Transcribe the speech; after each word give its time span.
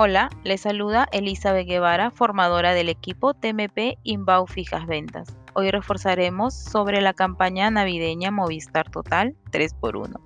Hola, 0.00 0.30
les 0.44 0.60
saluda 0.60 1.08
Elizabeth 1.10 1.66
Guevara, 1.66 2.12
formadora 2.12 2.72
del 2.72 2.88
equipo 2.88 3.34
TMP 3.34 3.98
Inbau 4.04 4.46
Fijas 4.46 4.86
Ventas. 4.86 5.36
Hoy 5.54 5.72
reforzaremos 5.72 6.54
sobre 6.54 7.00
la 7.00 7.14
campaña 7.14 7.68
navideña 7.68 8.30
Movistar 8.30 8.88
Total 8.92 9.34
3x1. 9.50 10.20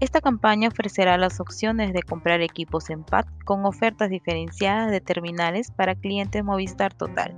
Esta 0.00 0.22
campaña 0.22 0.68
ofrecerá 0.68 1.18
las 1.18 1.38
opciones 1.38 1.92
de 1.92 2.02
comprar 2.02 2.40
equipos 2.40 2.88
en 2.88 3.04
PAD 3.04 3.26
con 3.44 3.66
ofertas 3.66 4.08
diferenciadas 4.08 4.90
de 4.90 5.02
terminales 5.02 5.70
para 5.70 5.94
clientes 5.94 6.42
Movistar 6.42 6.94
Total. 6.94 7.34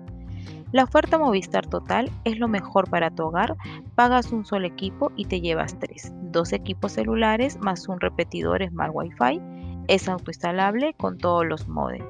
La 0.71 0.85
oferta 0.85 1.19
Movistar 1.19 1.67
Total 1.67 2.09
es 2.23 2.39
lo 2.39 2.47
mejor 2.47 2.89
para 2.89 3.11
tu 3.11 3.25
hogar. 3.25 3.57
Pagas 3.97 4.31
un 4.31 4.45
solo 4.45 4.69
equipo 4.69 5.11
y 5.17 5.25
te 5.25 5.41
llevas 5.41 5.77
tres, 5.81 6.13
dos 6.31 6.53
equipos 6.53 6.93
celulares 6.93 7.59
más 7.59 7.89
un 7.89 7.99
repetidor 7.99 8.65
Smart 8.65 8.93
Wi-Fi 8.95 9.57
es 9.89 10.09
autoinstalable 10.09 10.95
con 10.95 11.19
todos 11.19 11.47
los 11.47 11.69
modems. 11.69 12.07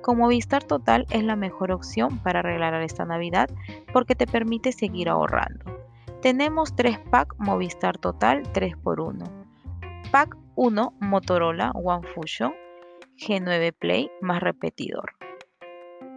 Con 0.00 0.18
Movistar 0.18 0.64
Total 0.64 1.06
es 1.10 1.22
la 1.22 1.36
mejor 1.36 1.72
opción 1.72 2.18
para 2.18 2.40
arreglar 2.40 2.74
esta 2.82 3.04
Navidad 3.04 3.50
porque 3.92 4.14
te 4.14 4.26
permite 4.26 4.72
seguir 4.72 5.08
ahorrando. 5.08 5.64
Tenemos 6.22 6.74
tres 6.74 6.98
pack 7.10 7.34
Movistar 7.38 7.98
Total 7.98 8.42
3x1. 8.52 9.30
Pack 10.10 10.36
1 10.56 10.94
Motorola 11.00 11.70
One 11.72 12.06
Fusion 12.08 12.54
G9 13.18 13.72
Play 13.78 14.10
más 14.20 14.40
repetidor. 14.40 15.12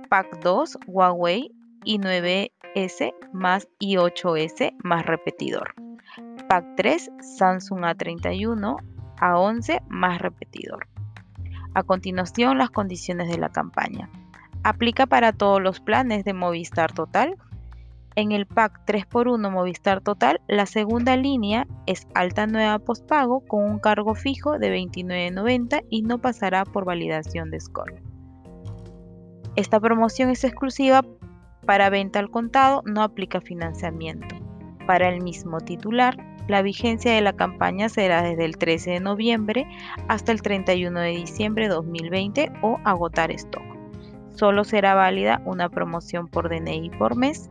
Pack 0.09 0.39
2 0.41 0.77
Huawei 0.87 1.51
i9S 1.85 3.13
más 3.33 3.67
i8S 3.79 4.75
más 4.83 5.05
repetidor. 5.05 5.73
Pack 6.47 6.65
3 6.77 7.11
Samsung 7.37 7.81
A31 7.81 8.77
A11 9.19 9.81
más 9.89 10.19
repetidor. 10.19 10.90
A 11.73 11.83
continuación, 11.83 12.57
las 12.57 12.69
condiciones 12.69 13.29
de 13.29 13.37
la 13.37 13.49
campaña. 13.49 14.09
Aplica 14.63 15.05
para 15.05 15.31
todos 15.31 15.61
los 15.61 15.79
planes 15.79 16.25
de 16.25 16.33
Movistar 16.33 16.91
Total. 16.91 17.37
En 18.15 18.33
el 18.33 18.45
pack 18.45 18.85
3x1 18.85 19.49
Movistar 19.49 20.01
Total, 20.01 20.41
la 20.47 20.65
segunda 20.65 21.15
línea 21.15 21.65
es 21.85 22.07
alta 22.13 22.45
nueva 22.45 22.77
postpago 22.79 23.39
con 23.47 23.63
un 23.63 23.79
cargo 23.79 24.15
fijo 24.15 24.59
de 24.59 24.75
29.90 24.75 25.85
y 25.89 26.01
no 26.01 26.17
pasará 26.19 26.65
por 26.65 26.83
validación 26.83 27.51
de 27.51 27.59
score. 27.61 28.01
Esta 29.55 29.79
promoción 29.79 30.29
es 30.29 30.43
exclusiva 30.43 31.05
para 31.65 31.89
venta 31.89 32.19
al 32.19 32.29
contado, 32.29 32.83
no 32.85 33.01
aplica 33.01 33.39
financiamiento. 33.39 34.35
Para 34.87 35.09
el 35.09 35.21
mismo 35.21 35.59
titular, 35.59 36.17
la 36.47 36.61
vigencia 36.61 37.13
de 37.13 37.21
la 37.21 37.33
campaña 37.33 37.89
será 37.89 38.23
desde 38.23 38.45
el 38.45 38.57
13 38.57 38.91
de 38.91 38.99
noviembre 38.99 39.67
hasta 40.07 40.31
el 40.31 40.41
31 40.41 40.99
de 40.99 41.09
diciembre 41.09 41.67
de 41.67 41.73
2020 41.75 42.51
o 42.61 42.79
agotar 42.83 43.31
stock. 43.31 43.63
Solo 44.35 44.63
será 44.63 44.95
válida 44.95 45.41
una 45.45 45.69
promoción 45.69 46.27
por 46.27 46.49
DNI 46.49 46.89
por 46.91 47.15
mes. 47.15 47.49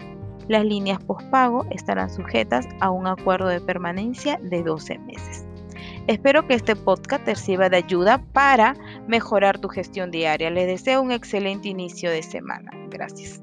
Las 0.49 0.65
líneas 0.65 1.03
postpago 1.05 1.67
estarán 1.71 2.11
sujetas 2.11 2.67
a 2.81 2.91
un 2.91 3.07
acuerdo 3.07 3.49
de 3.49 3.61
permanencia 3.61 4.39
de 4.43 4.63
12 4.63 4.99
meses. 4.99 5.47
Espero 6.07 6.47
que 6.47 6.55
este 6.55 6.75
podcast 6.75 7.25
te 7.25 7.37
sirva 7.37 7.69
de 7.69 7.77
ayuda 7.77 8.25
para 8.33 8.75
mejorar 9.07 9.59
tu 9.59 9.69
gestión 9.69 10.11
diaria. 10.11 10.51
Les 10.51 10.67
deseo 10.67 11.03
un 11.03 11.13
excelente 11.13 11.69
inicio 11.69 12.11
de 12.11 12.23
semana. 12.23 12.73
Gracias. 12.91 13.41